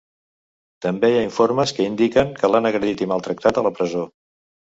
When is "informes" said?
1.25-1.73